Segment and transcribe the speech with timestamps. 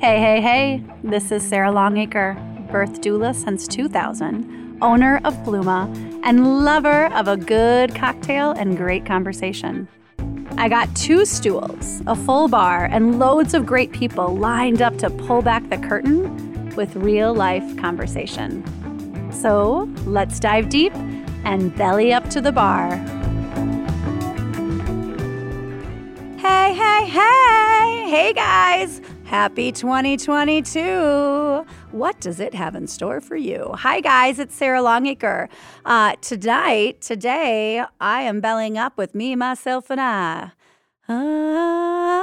[0.00, 2.34] Hey, hey, hey, this is Sarah Longacre,
[2.72, 9.04] birth doula since 2000, owner of Blooma, and lover of a good cocktail and great
[9.04, 9.86] conversation.
[10.56, 15.10] I got two stools, a full bar, and loads of great people lined up to
[15.10, 18.64] pull back the curtain with real life conversation.
[19.30, 20.94] So let's dive deep
[21.44, 22.96] and belly up to the bar.
[26.38, 28.06] Hey, hey, hey!
[28.08, 29.02] Hey, guys!
[29.30, 31.64] Happy 2022!
[31.92, 33.70] What does it have in store for you?
[33.78, 35.48] Hi, guys, it's Sarah Longacre.
[35.84, 40.50] Uh, tonight, today, I am belling up with me, myself, and I.
[41.08, 42.22] Ah,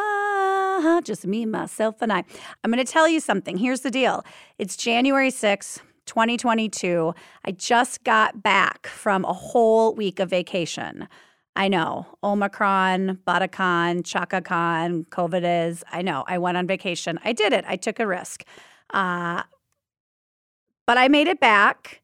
[1.01, 2.25] just me, myself, and I.
[2.65, 3.55] I'm going to tell you something.
[3.55, 4.25] Here's the deal
[4.59, 5.79] it's January 6th.
[6.07, 7.13] 2022.
[7.45, 11.07] I just got back from a whole week of vacation.
[11.57, 12.05] I know.
[12.23, 15.83] Omicron, Bataclan, ChakaCon, COVID is.
[15.91, 16.23] I know.
[16.27, 17.19] I went on vacation.
[17.25, 17.65] I did it.
[17.67, 18.43] I took a risk.
[18.91, 19.41] Uh,
[20.85, 22.03] but I made it back.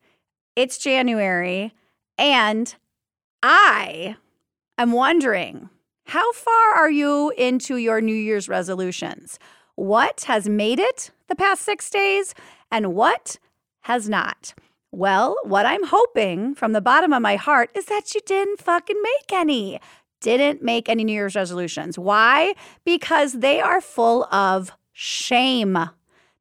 [0.56, 1.72] It's January.
[2.18, 2.74] And
[3.44, 4.16] I
[4.80, 5.70] am wondering
[6.06, 9.38] how far are you into your New Year's resolutions?
[9.76, 12.34] What has made it the past six days?
[12.72, 13.38] And what
[13.82, 14.56] has not?
[14.96, 19.02] Well, what I'm hoping from the bottom of my heart is that you didn't fucking
[19.02, 19.80] make any.
[20.22, 21.98] Didn't make any New Year's resolutions.
[21.98, 22.54] Why?
[22.86, 25.80] Because they are full of shame.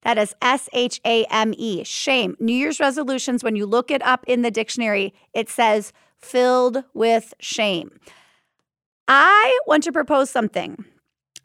[0.03, 2.37] That is S H A M E, shame.
[2.41, 7.33] New Year's resolutions, when you look it up in the dictionary, it says filled with
[7.41, 7.99] shame.
[9.09, 10.85] I want to propose something.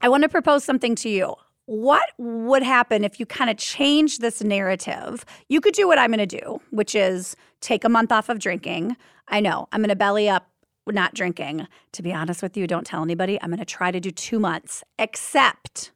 [0.01, 1.35] I want to propose something to you
[1.67, 5.23] what would happen if you kind of change this narrative?
[5.49, 8.39] You could do what I'm going to do, which is take a month off of
[8.39, 8.95] drinking.
[9.27, 10.49] I know I'm going to belly up
[10.87, 11.67] not drinking.
[11.91, 13.37] To be honest with you, don't tell anybody.
[13.41, 15.91] I'm going to try to do two months, except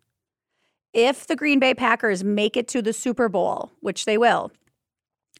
[0.93, 4.51] if the Green Bay Packers make it to the Super Bowl, which they will,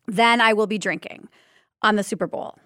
[0.08, 1.28] then I will be drinking
[1.82, 2.58] on the Super Bowl,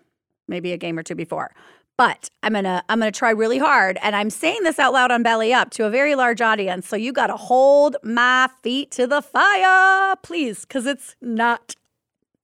[0.48, 1.52] maybe a game or two before
[1.98, 5.24] but I'm gonna I'm gonna try really hard, and I'm saying this out loud on
[5.24, 6.88] Belly Up to a very large audience.
[6.88, 11.76] So you got to hold my feet to the fire, please, because it's not.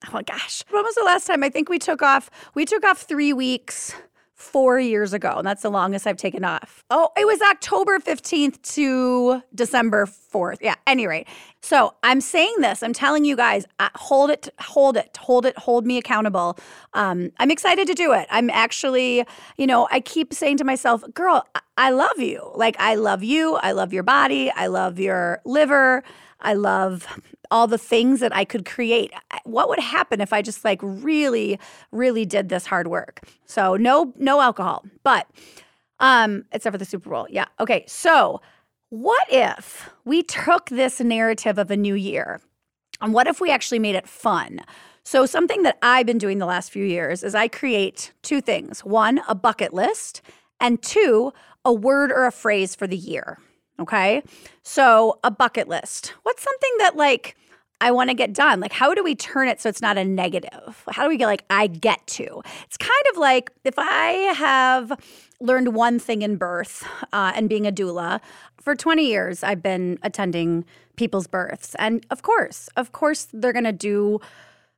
[0.07, 1.43] Oh my gosh, when was the last time?
[1.43, 2.29] I think we took off.
[2.55, 3.93] We took off three weeks
[4.41, 6.83] four years ago, and that's the longest I've taken off.
[6.89, 10.57] Oh, it was October 15th to December 4th.
[10.61, 11.27] Yeah, any rate.
[11.61, 15.57] So I'm saying this, I'm telling you guys, uh, hold it, hold it, hold it,
[15.57, 16.57] hold me accountable.
[16.93, 18.27] Um, I'm excited to do it.
[18.31, 19.25] I'm actually,
[19.57, 22.51] you know, I keep saying to myself, girl, I, I love you.
[22.55, 23.55] Like, I love you.
[23.57, 24.51] I love your body.
[24.51, 26.03] I love your liver.
[26.41, 27.07] I love
[27.49, 29.13] all the things that I could create.
[29.43, 31.59] What would happen if I just like really,
[31.91, 33.21] really did this hard work?
[33.45, 35.27] So no, no alcohol, but
[35.99, 37.27] um, except for the Super Bowl.
[37.29, 37.45] Yeah.
[37.59, 37.83] Okay.
[37.87, 38.41] So
[38.89, 42.41] what if we took this narrative of a new year
[43.01, 44.61] and what if we actually made it fun?
[45.03, 48.81] So, something that I've been doing the last few years is I create two things
[48.85, 50.21] one, a bucket list,
[50.59, 51.33] and two,
[51.65, 53.39] a word or a phrase for the year.
[53.81, 54.23] Okay.
[54.63, 56.13] So, a bucket list.
[56.23, 57.35] What's something that, like,
[57.81, 58.59] I want to get done?
[58.59, 60.83] Like, how do we turn it so it's not a negative?
[60.89, 62.43] How do we get, like, I get to?
[62.65, 64.93] It's kind of like if I have
[65.39, 68.21] learned one thing in birth uh, and being a doula,
[68.61, 70.65] for 20 years, I've been attending
[70.95, 71.75] people's births.
[71.79, 74.19] And of course, of course, they're going to do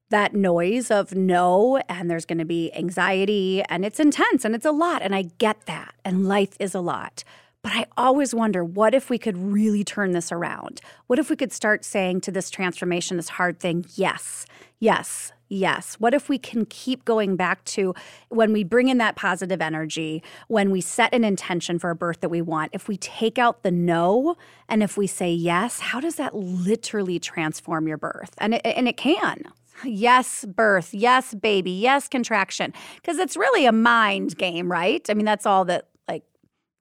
[0.10, 4.66] that noise of no, and there's going to be anxiety, and it's intense and it's
[4.66, 5.02] a lot.
[5.02, 5.96] And I get that.
[6.06, 7.24] And life is a lot.
[7.64, 10.82] But I always wonder what if we could really turn this around?
[11.08, 14.46] What if we could start saying to this transformation, this hard thing, yes,
[14.80, 15.96] yes, yes?
[15.96, 17.96] What if we can keep going back to
[18.28, 22.20] when we bring in that positive energy, when we set an intention for a birth
[22.20, 24.36] that we want, if we take out the no
[24.68, 28.34] and if we say yes, how does that literally transform your birth?
[28.40, 29.44] And it, and it can.
[29.86, 30.94] Yes, birth.
[30.94, 31.72] Yes, baby.
[31.72, 32.74] Yes, contraction.
[32.96, 35.10] Because it's really a mind game, right?
[35.10, 35.88] I mean, that's all that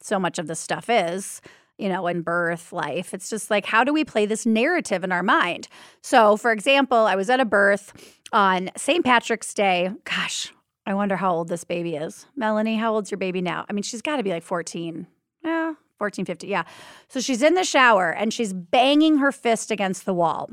[0.02, 1.40] so much of this stuff is
[1.78, 3.12] you know, in birth life.
[3.12, 5.66] It's just like, how do we play this narrative in our mind?
[6.00, 7.92] So, for example, I was at a birth
[8.32, 9.04] on St.
[9.04, 9.90] Patrick's Day.
[10.04, 10.52] Gosh,
[10.86, 12.26] I wonder how old this baby is.
[12.36, 13.64] Melanie, how old's your baby now?
[13.68, 15.06] I mean, she's got to be like 14.
[15.44, 16.48] Yeah, 14, 15.
[16.48, 16.64] Yeah.
[17.08, 20.50] So she's in the shower and she's banging her fist against the wall.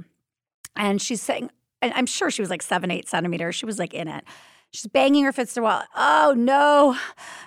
[0.75, 1.51] And she's saying,
[1.81, 3.55] and I'm sure she was like seven, eight centimeters.
[3.55, 4.23] She was like in it.
[4.71, 5.83] She's banging her fist to the wall.
[5.95, 6.95] Oh, no,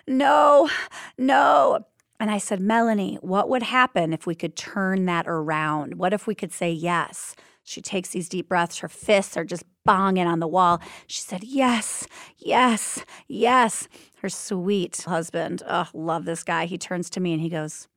[0.09, 0.69] no,
[1.17, 1.85] no.
[2.23, 5.97] And I said, Melanie, what would happen if we could turn that around?
[5.97, 7.35] What if we could say yes?
[7.65, 8.79] She takes these deep breaths.
[8.79, 10.81] Her fists are just banging on the wall.
[11.09, 12.07] She said, Yes,
[12.39, 13.89] yes, yes.
[14.21, 16.67] Her sweet husband, oh, love this guy.
[16.67, 17.89] He turns to me and he goes,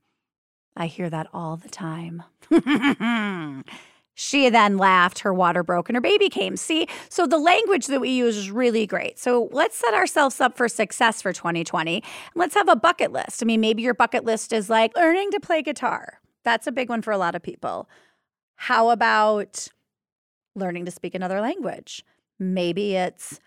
[0.76, 2.24] I hear that all the time.
[4.18, 6.56] She then laughed, her water broke, and her baby came.
[6.56, 9.18] See, so the language that we use is really great.
[9.18, 12.02] So let's set ourselves up for success for 2020.
[12.34, 13.42] Let's have a bucket list.
[13.42, 16.20] I mean, maybe your bucket list is like learning to play guitar.
[16.44, 17.90] That's a big one for a lot of people.
[18.54, 19.68] How about
[20.54, 22.02] learning to speak another language?
[22.38, 23.38] Maybe it's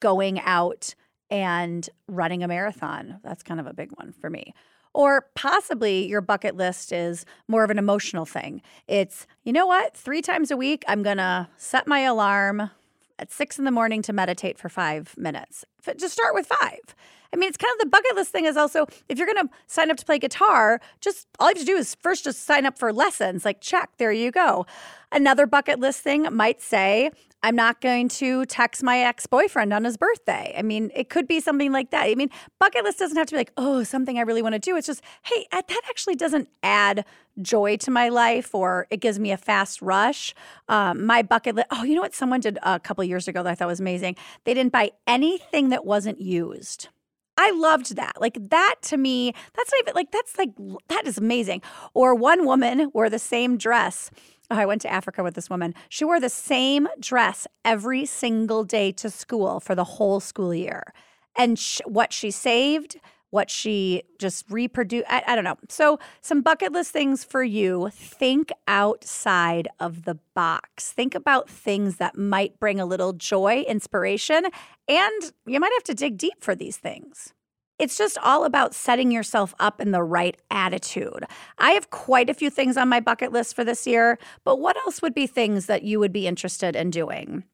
[0.00, 0.94] going out
[1.28, 3.20] and running a marathon.
[3.22, 4.54] That's kind of a big one for me.
[4.94, 8.62] Or possibly your bucket list is more of an emotional thing.
[8.86, 12.70] It's, you know what, three times a week, I'm going to set my alarm
[13.18, 15.64] at six in the morning to meditate for five minutes.
[15.96, 16.94] Just start with five.
[17.32, 19.52] I mean, it's kind of the bucket list thing is also if you're going to
[19.66, 22.64] sign up to play guitar, just all you have to do is first just sign
[22.64, 23.44] up for lessons.
[23.44, 24.66] Like, check, there you go.
[25.12, 27.10] Another bucket list thing might say,
[27.42, 30.54] I'm not going to text my ex boyfriend on his birthday.
[30.58, 32.06] I mean, it could be something like that.
[32.06, 34.58] I mean, bucket list doesn't have to be like, oh, something I really want to
[34.58, 34.76] do.
[34.76, 37.04] It's just, hey, that actually doesn't add
[37.40, 40.34] joy to my life or it gives me a fast rush.
[40.68, 42.14] Um, my bucket list, oh, you know what?
[42.14, 44.16] Someone did a couple years ago that I thought was amazing.
[44.44, 46.88] They didn't buy anything that wasn't used.
[47.38, 48.20] I loved that.
[48.20, 50.50] Like that to me, that's not even like that's like
[50.88, 51.62] that is amazing.
[51.94, 54.10] Or one woman wore the same dress
[54.50, 55.74] Oh, I went to Africa with this woman.
[55.90, 60.94] She wore the same dress every single day to school for the whole school year.
[61.36, 62.98] And sh- what she saved,
[63.30, 65.58] what she just reproduced, I, I don't know.
[65.68, 67.90] So, some bucket list things for you.
[67.92, 70.92] Think outside of the box.
[70.92, 74.46] Think about things that might bring a little joy, inspiration,
[74.88, 77.34] and you might have to dig deep for these things.
[77.78, 81.24] It's just all about setting yourself up in the right attitude.
[81.58, 84.76] I have quite a few things on my bucket list for this year, but what
[84.78, 87.44] else would be things that you would be interested in doing?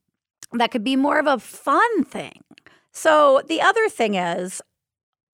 [0.53, 2.43] That could be more of a fun thing.
[2.93, 4.63] So, the other thing is,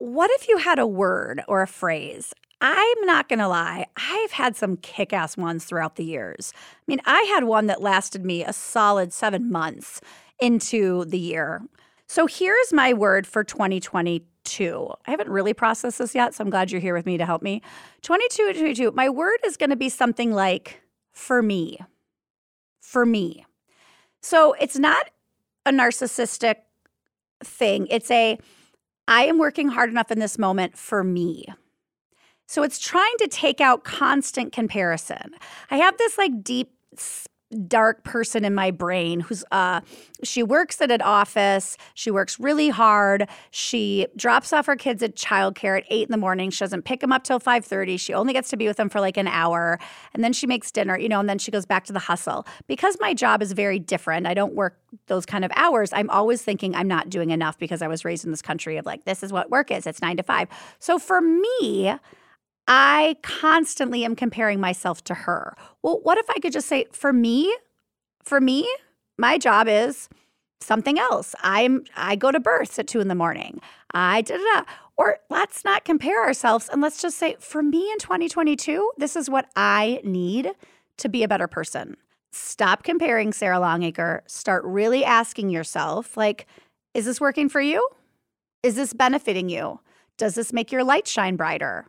[0.00, 2.32] what if you had a word or a phrase?
[2.62, 6.52] I'm not going to lie, I've had some kick ass ones throughout the years.
[6.56, 10.00] I mean, I had one that lasted me a solid seven months
[10.40, 11.62] into the year.
[12.06, 14.90] So here's my word for 2022.
[15.06, 17.42] I haven't really processed this yet, so I'm glad you're here with me to help
[17.42, 17.60] me.
[18.02, 18.92] 22 22.
[18.92, 20.80] My word is going to be something like
[21.12, 21.78] for me.
[22.80, 23.44] For me.
[24.22, 25.10] So it's not
[25.66, 26.56] a narcissistic
[27.44, 27.86] thing.
[27.90, 28.38] It's a
[29.10, 31.46] I am working hard enough in this moment for me.
[32.46, 35.34] So it's trying to take out constant comparison.
[35.68, 36.70] I have this like deep
[37.66, 39.80] dark person in my brain who's uh
[40.22, 41.76] she works at an office.
[41.94, 43.26] She works really hard.
[43.50, 46.50] She drops off her kids at childcare at 8 in the morning.
[46.50, 49.00] She doesn't pick them up till 5.30 she only gets to be with them for
[49.00, 49.78] like an hour.
[50.14, 52.46] And then she makes dinner you know and then she goes back to the hustle.
[52.66, 56.42] Because my job is very different i don't work those kind of hours i'm always
[56.42, 59.22] thinking i'm not doing enough because i was raised in this country of like this
[59.22, 60.48] is what work is it's 9 to 5
[60.78, 61.94] so for me
[62.72, 65.56] I constantly am comparing myself to her.
[65.82, 67.52] Well, what if I could just say, for me,
[68.22, 68.72] for me,
[69.18, 70.08] my job is
[70.60, 71.34] something else.
[71.42, 73.60] I'm I go to births at two in the morning.
[73.92, 74.62] I da da.
[74.96, 79.28] Or let's not compare ourselves and let's just say, for me in 2022, this is
[79.28, 80.52] what I need
[80.98, 81.96] to be a better person.
[82.30, 84.22] Stop comparing Sarah Longacre.
[84.26, 86.46] Start really asking yourself, like,
[86.94, 87.88] is this working for you?
[88.62, 89.80] Is this benefiting you?
[90.16, 91.86] Does this make your light shine brighter?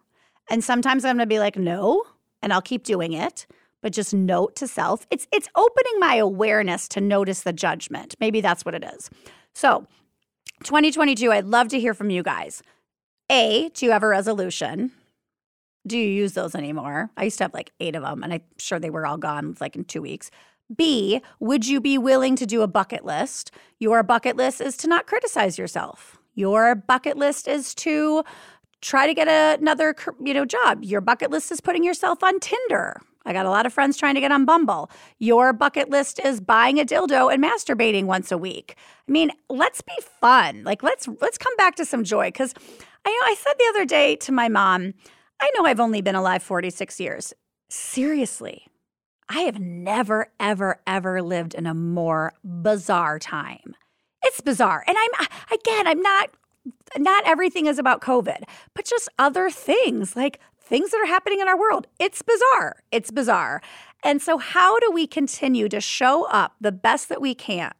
[0.51, 2.03] And sometimes I'm going to be like, no,
[2.41, 3.47] and I'll keep doing it.
[3.81, 8.15] But just note to self, it's it's opening my awareness to notice the judgment.
[8.19, 9.09] Maybe that's what it is.
[9.55, 9.87] So,
[10.63, 12.61] 2022, I'd love to hear from you guys.
[13.31, 14.91] A, do you have a resolution?
[15.87, 17.09] Do you use those anymore?
[17.17, 19.55] I used to have like eight of them, and I'm sure they were all gone
[19.59, 20.29] like in two weeks.
[20.75, 23.51] B, would you be willing to do a bucket list?
[23.79, 26.19] Your bucket list is to not criticize yourself.
[26.35, 28.23] Your bucket list is to
[28.81, 30.83] try to get another you know job.
[30.83, 33.01] Your bucket list is putting yourself on Tinder.
[33.25, 34.89] I got a lot of friends trying to get on Bumble.
[35.19, 38.75] Your bucket list is buying a dildo and masturbating once a week.
[39.07, 40.63] I mean, let's be fun.
[40.63, 42.53] Like let's let's come back to some joy cuz
[43.05, 44.93] I know I said the other day to my mom,
[45.39, 47.33] I know I've only been alive 46 years.
[47.69, 48.67] Seriously.
[49.29, 53.75] I have never ever ever lived in a more bizarre time.
[54.23, 54.83] It's bizarre.
[54.87, 56.31] And I'm again, I'm not
[56.97, 58.43] not everything is about COVID,
[58.73, 61.87] but just other things like things that are happening in our world.
[61.99, 62.77] It's bizarre.
[62.91, 63.61] It's bizarre.
[64.03, 67.73] And so, how do we continue to show up the best that we can?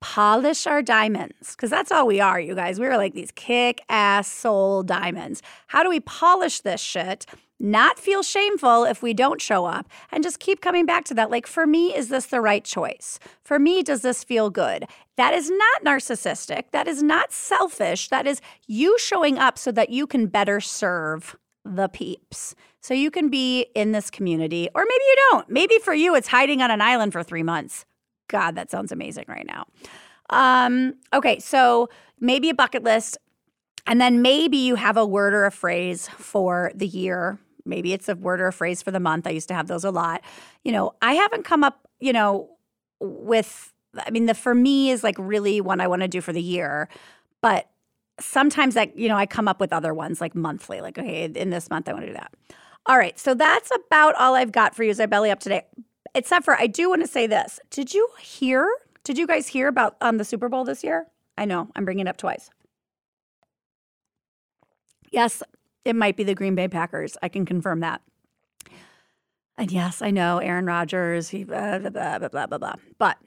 [0.00, 2.78] Polish our diamonds, because that's all we are, you guys.
[2.78, 5.40] We're like these kick ass soul diamonds.
[5.68, 7.24] How do we polish this shit
[7.60, 11.30] not feel shameful if we don't show up, and just keep coming back to that.
[11.30, 13.18] Like, for me, is this the right choice?
[13.42, 14.86] For me, does this feel good?
[15.16, 16.64] That is not narcissistic.
[16.72, 18.08] That is not selfish.
[18.08, 22.54] That is you showing up so that you can better serve the peeps.
[22.80, 25.48] So you can be in this community, or maybe you don't.
[25.48, 27.86] Maybe for you, it's hiding on an island for three months.
[28.28, 29.66] God, that sounds amazing right now.
[30.30, 31.88] Um, okay, so
[32.20, 33.16] maybe a bucket list,
[33.86, 37.38] and then maybe you have a word or a phrase for the year.
[37.66, 39.26] Maybe it's a word or a phrase for the month.
[39.26, 40.22] I used to have those a lot.
[40.64, 42.50] You know, I haven't come up, you know,
[43.00, 46.32] with, I mean, the for me is like really one I want to do for
[46.32, 46.88] the year,
[47.40, 47.68] but
[48.20, 51.50] sometimes I, you know, I come up with other ones like monthly, like, okay, in
[51.50, 52.32] this month I want to do that.
[52.86, 55.62] All right, so that's about all I've got for you as I belly up today.
[56.14, 57.58] Except for I do want to say this.
[57.70, 58.68] Did you hear?
[59.02, 61.06] Did you guys hear about um, the Super Bowl this year?
[61.36, 62.50] I know I'm bringing it up twice.
[65.10, 65.42] Yes,
[65.84, 67.16] it might be the Green Bay Packers.
[67.22, 68.02] I can confirm that.
[69.56, 72.74] And yes, I know Aaron Rodgers, he blah, blah, blah, blah, blah, blah.
[72.98, 73.18] But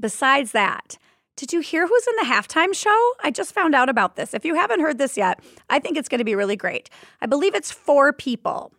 [0.00, 0.98] besides that,
[1.36, 3.12] did you hear who's in the halftime show?
[3.22, 4.34] I just found out about this.
[4.34, 6.90] If you haven't heard this yet, I think it's going to be really great.
[7.20, 8.72] I believe it's four people.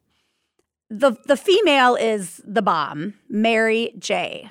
[0.89, 4.50] The the female is the bomb, Mary J.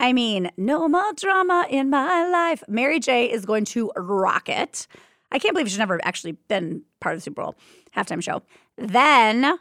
[0.00, 2.62] I mean, no more drama in my life.
[2.68, 4.86] Mary J is going to rock it.
[5.34, 7.56] I can't believe she's never actually been part of the Super Bowl
[7.94, 8.42] halftime show.
[8.78, 9.58] Then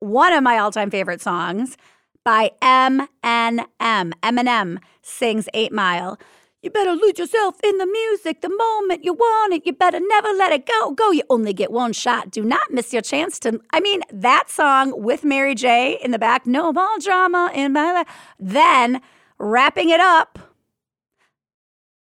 [0.00, 1.76] one of my all-time favorite songs
[2.24, 3.66] by Eminem.
[3.80, 6.18] Eminem sings 8 Mile.
[6.60, 9.64] You better lose yourself in the music the moment you want it.
[9.64, 10.92] You better never let it go.
[10.92, 11.10] Go.
[11.10, 12.30] You only get one shot.
[12.30, 13.60] Do not miss your chance to.
[13.72, 17.92] I mean, that song with Mary J in the back, no more drama in my
[17.92, 18.08] life.
[18.38, 19.00] Then
[19.38, 20.38] wrapping it up,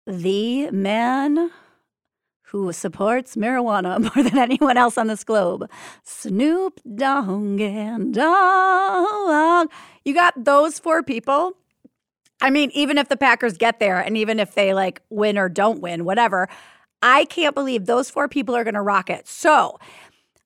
[0.07, 1.51] the man
[2.51, 5.71] who supports marijuana more than anyone else on this globe,
[6.03, 9.71] Snoop Dogg and Dogg.
[10.05, 11.55] You got those four people
[12.41, 15.49] I mean, even if the Packers get there and even if they like win or
[15.49, 16.49] don't win, whatever,
[17.03, 19.27] I can't believe those four people are going to rock it.
[19.27, 19.79] So,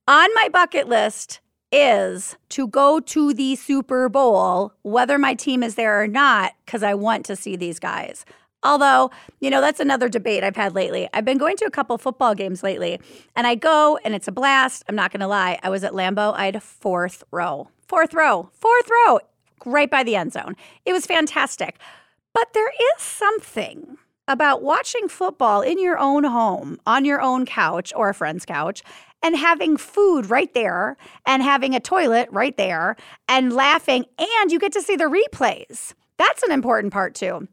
[0.09, 1.41] on my bucket list
[1.71, 6.83] is to go to the Super Bowl, whether my team is there or not, because
[6.83, 8.25] I want to see these guys.
[8.63, 11.09] Although, you know, that's another debate I've had lately.
[11.13, 13.01] I've been going to a couple football games lately,
[13.35, 14.85] and I go and it's a blast.
[14.89, 15.59] I'm not going to lie.
[15.63, 17.69] I was at Lambeau, I had fourth row.
[17.87, 19.21] Fourth row, fourth row
[19.65, 20.57] right by the end zone.
[20.85, 21.79] It was fantastic.
[22.33, 27.93] But there is something about watching football in your own home, on your own couch
[27.95, 28.83] or a friend's couch,
[29.23, 32.97] and having food right there, and having a toilet right there,
[33.29, 35.95] and laughing, and you get to see the replays.
[36.17, 37.47] That's an important part too.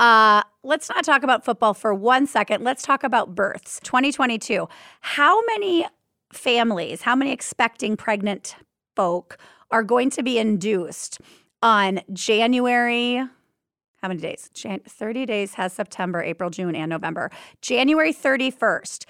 [0.00, 2.64] Uh, let's not talk about football for one second.
[2.64, 3.78] Let's talk about births.
[3.84, 4.68] 2022.
[5.02, 5.86] How many
[6.32, 8.56] families, how many expecting pregnant
[8.96, 9.38] folk
[9.70, 11.20] are going to be induced
[11.62, 13.16] on January.
[13.16, 14.50] How many days?
[14.54, 17.30] Jan- 30 days has September, April, June, and November.
[17.60, 19.04] January 31st.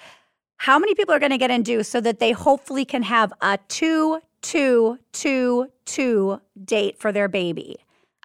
[0.57, 3.57] How many people are going to get induced so that they hopefully can have a
[3.67, 7.77] two, two, two, two date for their baby?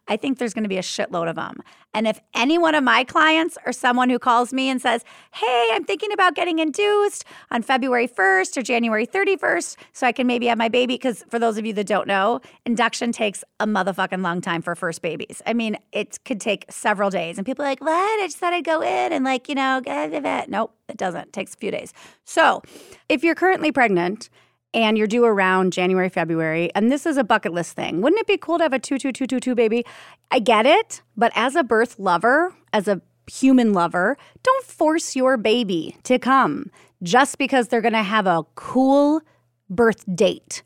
[0.09, 1.61] I think there's going to be a shitload of them.
[1.95, 5.71] And if any one of my clients or someone who calls me and says, Hey,
[5.73, 10.47] I'm thinking about getting induced on February 1st or January 31st, so I can maybe
[10.47, 14.23] have my baby, because for those of you that don't know, induction takes a motherfucking
[14.23, 15.43] long time for first babies.
[15.47, 17.39] I mean, it could take several days.
[17.39, 18.21] And people are like, What?
[18.21, 20.49] I just thought I'd go in and, like, you know, get it.
[20.51, 21.29] Nope, it doesn't.
[21.29, 21.93] It takes a few days.
[22.25, 22.63] So
[23.09, 24.29] if you're currently pregnant,
[24.77, 28.03] and you're due around January, February, and this is a bucket list thing.
[28.03, 29.87] Wouldn't it be cool to have a 22222 baby?
[30.31, 35.39] I get it, but as a birth lover, as a human lover, don't force your
[35.39, 36.71] baby to come
[37.03, 39.23] just because they're going to have a cool
[39.71, 40.63] birth date.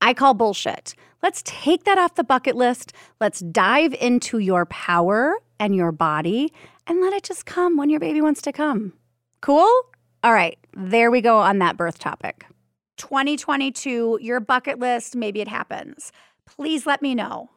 [0.00, 0.94] I call bullshit.
[1.22, 2.94] Let's take that off the bucket list.
[3.20, 6.54] Let's dive into your power and your body
[6.86, 8.94] and let it just come when your baby wants to come.
[9.42, 9.70] Cool?
[10.24, 12.46] All right, there we go on that birth topic.
[13.02, 16.12] 2022, your bucket list, maybe it happens.
[16.46, 17.50] Please let me know.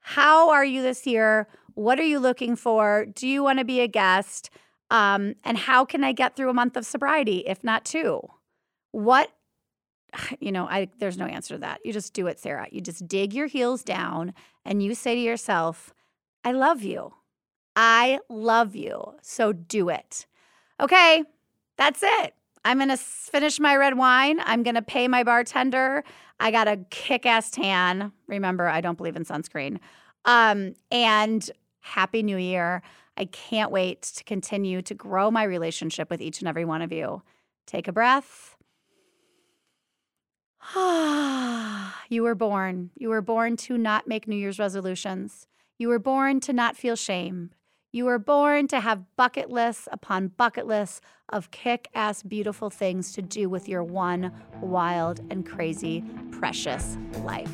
[0.00, 1.46] How are you this year?
[1.74, 3.06] What are you looking for?
[3.06, 4.50] Do you want to be a guest?
[4.90, 8.22] Um, and how can I get through a month of sobriety, if not two?
[8.90, 9.30] What,
[10.40, 11.78] you know, I there's no answer to that.
[11.84, 12.66] You just do it, Sarah.
[12.72, 15.94] You just dig your heels down and you say to yourself,
[16.44, 17.14] I love you.
[17.76, 19.14] I love you.
[19.22, 20.26] So do it.
[20.80, 21.22] Okay,
[21.76, 22.34] that's it.
[22.64, 24.40] I'm going to finish my red wine.
[24.44, 26.04] I'm going to pay my bartender.
[26.40, 28.12] I got a kick ass tan.
[28.26, 29.78] Remember, I don't believe in sunscreen.
[30.24, 31.50] Um, and
[31.80, 32.82] Happy New Year.
[33.16, 36.92] I can't wait to continue to grow my relationship with each and every one of
[36.92, 37.22] you.
[37.66, 38.56] Take a breath.
[42.08, 42.90] you were born.
[42.96, 45.46] You were born to not make New Year's resolutions.
[45.78, 47.50] You were born to not feel shame.
[47.98, 51.00] You were born to have bucket lists upon bucket lists
[51.30, 57.50] of kick ass beautiful things to do with your one wild and crazy, precious life.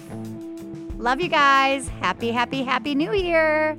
[0.99, 1.89] Love you guys.
[1.89, 3.79] Happy, happy, happy new year.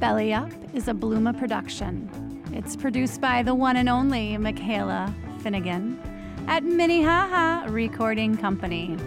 [0.00, 2.42] Belly Up is a Blooma production.
[2.52, 6.00] It's produced by the one and only Michaela Finnegan
[6.48, 8.98] at Minnehaha Recording Company.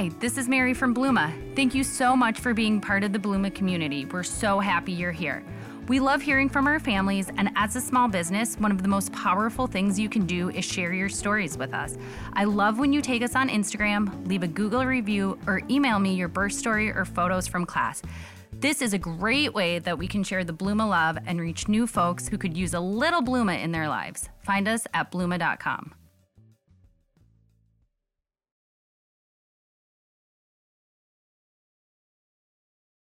[0.00, 1.30] Hi, this is Mary from Blooma.
[1.54, 4.06] Thank you so much for being part of the Blooma community.
[4.06, 5.44] We're so happy you're here.
[5.88, 9.12] We love hearing from our families, and as a small business, one of the most
[9.12, 11.98] powerful things you can do is share your stories with us.
[12.32, 16.14] I love when you take us on Instagram, leave a Google review, or email me
[16.14, 18.00] your birth story or photos from class.
[18.54, 21.86] This is a great way that we can share the Blooma love and reach new
[21.86, 24.30] folks who could use a little Blooma in their lives.
[24.44, 25.92] Find us at blooma.com.